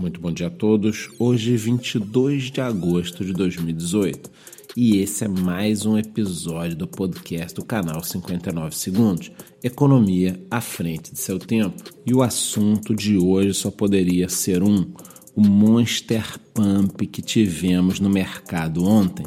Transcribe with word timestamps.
Muito 0.00 0.18
bom 0.18 0.32
dia 0.32 0.46
a 0.46 0.50
todos. 0.50 1.10
Hoje, 1.18 1.54
22 1.58 2.44
de 2.50 2.62
agosto 2.62 3.22
de 3.22 3.34
2018, 3.34 4.30
e 4.74 4.96
esse 4.96 5.26
é 5.26 5.28
mais 5.28 5.84
um 5.84 5.98
episódio 5.98 6.74
do 6.74 6.88
podcast 6.88 7.54
do 7.54 7.62
canal 7.62 8.02
59 8.02 8.74
Segundos 8.74 9.30
Economia 9.62 10.42
à 10.50 10.58
frente 10.62 11.12
de 11.12 11.18
seu 11.18 11.38
tempo. 11.38 11.76
E 12.06 12.14
o 12.14 12.22
assunto 12.22 12.94
de 12.94 13.18
hoje 13.18 13.52
só 13.52 13.70
poderia 13.70 14.26
ser 14.30 14.62
um: 14.62 14.90
o 15.36 15.42
Monster 15.42 16.38
Pump 16.54 17.06
que 17.06 17.20
tivemos 17.20 18.00
no 18.00 18.08
mercado 18.08 18.82
ontem. 18.82 19.26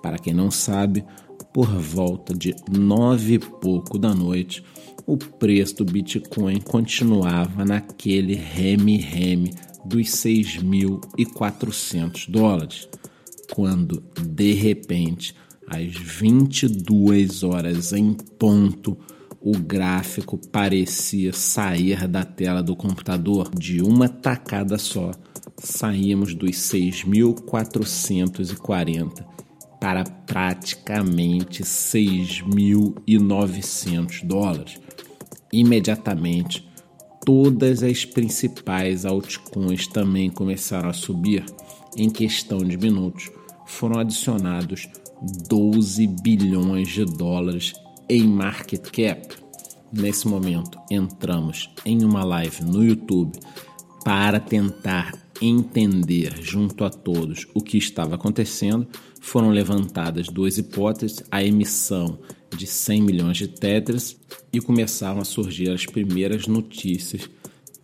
Para 0.00 0.16
quem 0.16 0.32
não 0.32 0.48
sabe, 0.48 1.04
por 1.52 1.66
volta 1.66 2.32
de 2.32 2.54
nove 2.70 3.34
e 3.34 3.38
pouco 3.40 3.98
da 3.98 4.14
noite, 4.14 4.62
o 5.08 5.16
preço 5.16 5.82
do 5.82 5.92
Bitcoin 5.92 6.60
continuava 6.60 7.64
naquele 7.64 8.34
reme-reme 8.34 9.50
dos 9.84 10.06
6.400 10.08 12.30
dólares, 12.30 12.88
quando 13.52 14.02
de 14.20 14.52
repente, 14.52 15.34
às 15.66 15.92
22 15.92 17.42
horas 17.42 17.92
em 17.92 18.14
ponto, 18.14 18.96
o 19.40 19.58
gráfico 19.58 20.38
parecia 20.50 21.32
sair 21.32 22.06
da 22.08 22.24
tela 22.24 22.62
do 22.62 22.74
computador 22.74 23.50
de 23.54 23.82
uma 23.82 24.08
tacada 24.08 24.78
só. 24.78 25.10
Saímos 25.58 26.34
dos 26.34 26.56
6.440 26.56 29.22
para 29.78 30.02
praticamente 30.02 31.62
6.900 31.62 34.24
dólares. 34.24 34.80
Imediatamente, 35.52 36.66
todas 37.24 37.82
as 37.82 38.04
principais 38.04 39.04
altcoins 39.04 39.86
também 39.86 40.30
começaram 40.30 40.88
a 40.88 40.92
subir. 40.92 41.44
Em 41.96 42.10
questão 42.10 42.58
de 42.58 42.76
minutos, 42.76 43.30
foram 43.66 43.98
adicionados 43.98 44.88
12 45.48 46.06
bilhões 46.22 46.88
de 46.88 47.04
dólares 47.04 47.72
em 48.08 48.26
market 48.26 48.90
cap. 48.90 49.36
Nesse 49.92 50.26
momento, 50.26 50.78
entramos 50.90 51.70
em 51.84 52.04
uma 52.04 52.24
live 52.24 52.64
no 52.64 52.84
YouTube 52.84 53.38
para 54.04 54.40
tentar 54.40 55.12
entender 55.40 56.34
junto 56.42 56.84
a 56.84 56.90
todos 56.90 57.46
o 57.54 57.60
que 57.60 57.78
estava 57.78 58.16
acontecendo. 58.16 58.86
Foram 59.20 59.50
levantadas 59.50 60.26
duas 60.26 60.58
hipóteses: 60.58 61.22
a 61.30 61.42
emissão 61.42 62.18
de 62.56 62.66
100 62.66 63.02
milhões 63.02 63.36
de 63.36 63.48
tetras 63.48 64.16
e 64.52 64.60
começaram 64.60 65.20
a 65.20 65.24
surgir 65.24 65.70
as 65.70 65.86
primeiras 65.86 66.46
notícias 66.46 67.28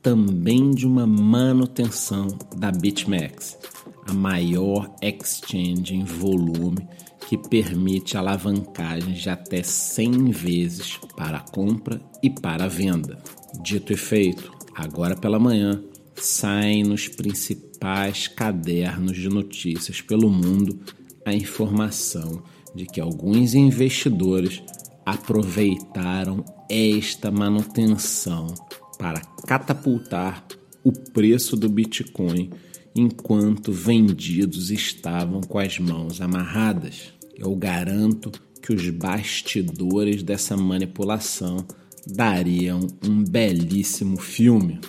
também 0.03 0.71
de 0.71 0.87
uma 0.87 1.07
manutenção 1.07 2.29
da 2.57 2.71
BitMEX, 2.71 3.59
a 4.07 4.15
maior 4.15 4.95
exchange 5.03 5.95
em 5.95 6.05
volume 6.05 6.89
que 7.29 7.37
permite 7.37 8.17
alavancagem 8.17 9.13
de 9.13 9.29
até 9.29 9.63
100 9.63 10.31
vezes 10.31 10.99
para 11.17 11.39
a 11.39 11.41
compra 11.41 12.01
e 12.23 12.29
para 12.29 12.65
a 12.65 12.69
venda. 12.69 13.19
Dito 13.63 13.93
e 13.93 13.97
feito, 13.97 14.51
agora 14.75 15.15
pela 15.15 15.39
manhã 15.39 15.83
saem 16.17 16.83
nos 16.83 17.09
principais 17.09 18.27
cadernos 18.27 19.17
de 19.17 19.29
notícias 19.29 20.01
pelo 20.01 20.29
mundo 20.29 20.81
a 21.25 21.33
informação 21.33 22.43
de 22.75 22.87
que 22.87 23.01
alguns 23.01 23.55
investidores 23.55 24.63
aproveitaram 25.05 26.45
esta 26.69 27.31
manutenção 27.31 28.55
para 28.99 29.21
catapultar 29.47 30.45
o 30.85 30.93
preço 30.93 31.57
do 31.57 31.69
Bitcoin 31.69 32.51
enquanto 32.95 33.73
vendidos 33.73 34.71
estavam 34.71 35.41
com 35.41 35.59
as 35.59 35.79
mãos 35.79 36.21
amarradas. 36.21 37.13
Eu 37.37 37.55
garanto 37.57 38.31
que 38.63 38.73
os 38.73 38.89
bastidores 38.91 40.23
dessa 40.23 40.57
manipulação 40.57 41.67
dariam 42.07 42.81
um 43.07 43.25
belíssimo 43.25 44.19
filme. 44.19 44.81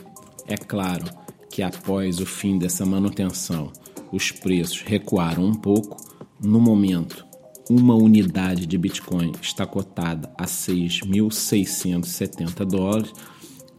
É 0.48 0.58
claro 0.58 1.06
que 1.50 1.62
após 1.62 2.20
o 2.20 2.26
fim 2.26 2.58
dessa 2.58 2.86
manutenção, 2.86 3.72
os 4.12 4.32
preços 4.32 4.82
recuaram 4.82 5.46
um 5.46 5.54
pouco. 5.54 5.98
No 6.44 6.60
momento, 6.60 7.26
uma 7.72 7.96
unidade 7.96 8.66
de 8.66 8.78
Bitcoin 8.78 9.32
está 9.42 9.66
cotada 9.66 10.30
a 10.38 10.44
6.670 10.44 12.66
dólares 12.66 13.14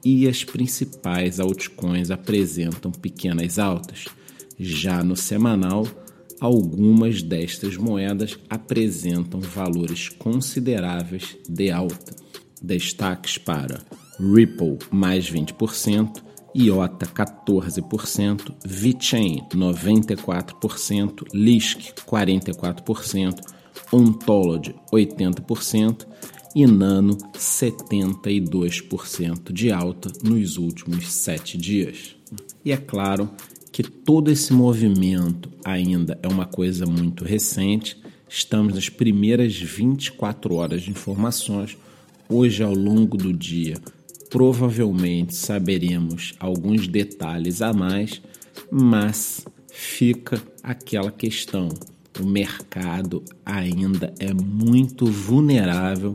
e 0.03 0.27
as 0.27 0.43
principais 0.45 1.39
altcoins 1.39 2.11
apresentam 2.11 2.91
pequenas 2.91 3.59
altas. 3.59 4.07
Já 4.59 5.05
no 5.05 5.15
semanal, 5.15 5.87
algumas 6.41 7.23
destas 7.23 7.77
moedas 7.77 8.39
apresentam 8.49 9.41
valores 9.41 10.09
consideráveis 10.09 11.37
de 11.47 11.71
alta. 11.71 12.17
Destaques 12.63 13.37
para 13.37 13.85
Ripple 14.19 14.79
mais 14.91 15.31
20%, 15.31 16.23
IOTA 16.55 17.07
14%, 17.07 18.55
VeChain 18.65 19.47
94%, 19.51 21.27
Lisk 21.35 21.93
44%, 22.07 23.62
Ontology 23.93 24.75
80% 24.91 26.07
e 26.55 26.67
Nano 26.67 27.19
72% 27.35 29.53
de 29.53 29.71
alta 29.71 30.11
nos 30.25 30.57
últimos 30.57 31.13
sete 31.13 31.59
dias. 31.59 32.17
E 32.65 32.73
é 32.73 32.77
claro 32.77 33.29
que 33.71 33.83
todo 33.83 34.31
esse 34.31 34.53
movimento 34.53 35.51
ainda 35.65 36.19
é 36.23 36.29
uma 36.29 36.47
coisa 36.47 36.87
muito 36.87 37.25
recente, 37.25 38.01
estamos 38.29 38.75
nas 38.75 38.89
primeiras 38.89 39.55
24 39.55 40.55
horas 40.55 40.83
de 40.83 40.91
informações. 40.91 41.77
Hoje, 42.29 42.63
ao 42.63 42.75
longo 42.75 43.17
do 43.17 43.33
dia, 43.33 43.75
provavelmente 44.31 45.35
saberemos 45.35 46.35
alguns 46.39 46.87
detalhes 46.87 47.61
a 47.61 47.73
mais, 47.73 48.23
mas 48.71 49.45
fica 49.71 50.41
aquela 50.63 51.11
questão 51.11 51.69
o 52.21 52.27
mercado 52.27 53.25
ainda 53.45 54.13
é 54.19 54.33
muito 54.33 55.07
vulnerável 55.07 56.15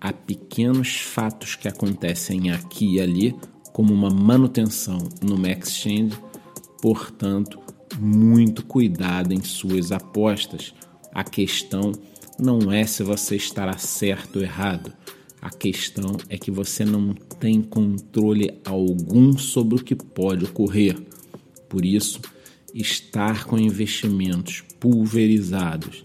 a 0.00 0.12
pequenos 0.12 1.00
fatos 1.00 1.56
que 1.56 1.66
acontecem 1.66 2.50
aqui 2.50 2.96
e 2.96 3.00
ali, 3.00 3.34
como 3.72 3.92
uma 3.92 4.10
manutenção 4.10 4.98
no 5.22 5.46
exchange. 5.46 6.16
Portanto, 6.80 7.58
muito 7.98 8.64
cuidado 8.64 9.32
em 9.32 9.42
suas 9.42 9.90
apostas. 9.92 10.74
A 11.12 11.24
questão 11.24 11.92
não 12.38 12.70
é 12.70 12.84
se 12.86 13.02
você 13.02 13.36
estará 13.36 13.78
certo 13.78 14.36
ou 14.36 14.42
errado. 14.42 14.92
A 15.40 15.50
questão 15.50 16.16
é 16.28 16.36
que 16.36 16.50
você 16.50 16.84
não 16.84 17.14
tem 17.38 17.62
controle 17.62 18.60
algum 18.64 19.36
sobre 19.38 19.76
o 19.76 19.84
que 19.84 19.94
pode 19.94 20.44
ocorrer. 20.44 20.98
Por 21.68 21.84
isso, 21.84 22.20
estar 22.74 23.44
com 23.44 23.56
investimentos 23.56 24.62
pulverizados, 24.80 26.02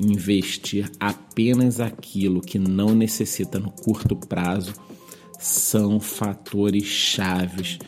investir 0.00 0.90
apenas 1.00 1.80
aquilo 1.80 2.40
que 2.40 2.58
não 2.58 2.94
necessita 2.94 3.58
no 3.58 3.70
curto 3.70 4.14
prazo, 4.14 4.72
são 5.38 5.98
fatores 5.98 6.84
chaves 6.84 7.78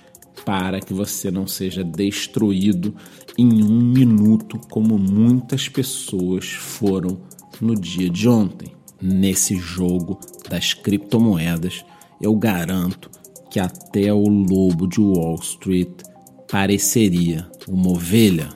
para 0.44 0.80
que 0.80 0.92
você 0.92 1.30
não 1.30 1.46
seja 1.46 1.84
destruído 1.84 2.94
em 3.38 3.62
um 3.62 3.80
minuto, 3.80 4.60
como 4.68 4.98
muitas 4.98 5.68
pessoas 5.68 6.46
foram 6.46 7.20
no 7.60 7.74
dia 7.74 8.10
de 8.10 8.28
ontem. 8.28 8.72
Nesse 9.00 9.56
jogo 9.56 10.18
das 10.48 10.74
criptomoedas, 10.74 11.84
eu 12.20 12.34
garanto 12.34 13.10
que 13.50 13.60
até 13.60 14.12
o 14.12 14.26
lobo 14.28 14.86
de 14.86 15.00
Wall 15.00 15.36
Street 15.36 16.02
pareceria 16.50 17.46
uma 17.68 17.90
ovelha. 17.90 18.48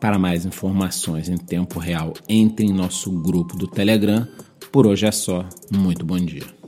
Para 0.00 0.18
mais 0.18 0.46
informações 0.46 1.28
em 1.28 1.36
tempo 1.36 1.78
real, 1.78 2.14
entre 2.26 2.64
em 2.64 2.72
nosso 2.72 3.10
grupo 3.10 3.54
do 3.56 3.66
Telegram. 3.66 4.26
Por 4.72 4.86
hoje 4.86 5.06
é 5.06 5.12
só. 5.12 5.46
Muito 5.70 6.06
bom 6.06 6.16
dia. 6.16 6.59